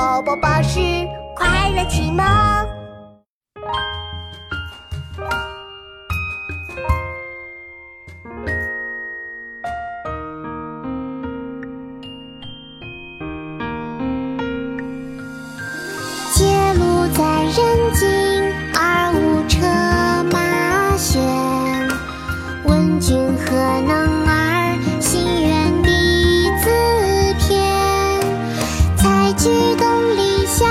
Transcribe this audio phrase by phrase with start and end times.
[0.00, 0.80] 宝宝巴士
[1.36, 2.24] 快乐启蒙。
[16.32, 17.79] 街路在人
[29.40, 30.66] 采菊东篱下，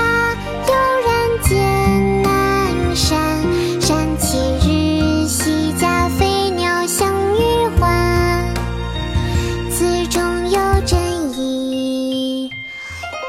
[0.68, 0.72] 悠
[1.04, 1.10] 然
[1.42, 3.42] 见南山。
[3.80, 8.54] 山气日夕佳，飞鸟相与还。
[9.72, 11.00] 词中有真
[11.36, 12.48] 意，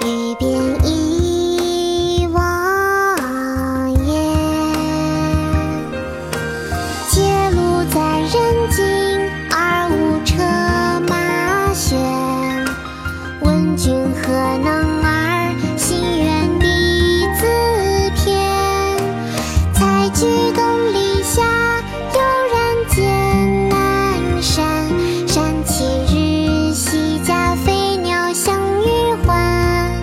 [0.05, 0.51] 语边
[0.85, 2.37] 一望
[4.05, 4.13] 焉。
[7.09, 8.80] 街路在人间，
[20.21, 21.41] 采菊东篱下，
[22.13, 22.21] 悠
[22.53, 24.87] 然见南山。
[25.27, 29.99] 山气日夕佳，飞鸟相与还。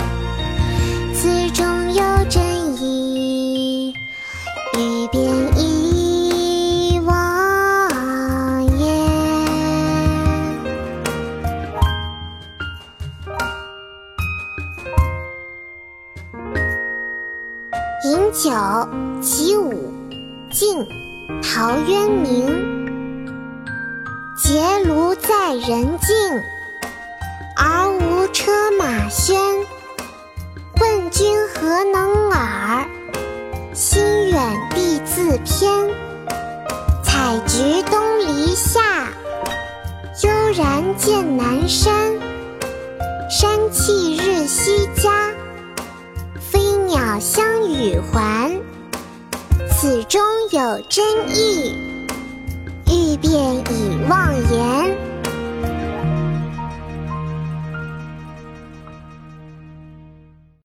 [1.14, 2.42] 此中有真
[2.83, 3.94] 意，
[4.77, 5.22] 语边
[5.56, 8.88] 一望焉。
[18.05, 18.50] 饮酒
[19.22, 19.92] 起舞，
[20.50, 20.86] 晋，
[21.42, 22.46] 陶渊明。
[24.36, 26.42] 结庐在人境，
[27.56, 29.36] 而无车马喧。
[30.80, 32.86] 问君何能尔？
[33.74, 35.70] 心远地自偏。
[37.02, 38.80] 采菊东篱下，
[40.22, 41.92] 悠然见南山。
[43.28, 44.67] 山气日夕
[49.89, 51.75] 此中有真意，
[52.89, 53.33] 欲辨
[53.72, 55.07] 已忘言。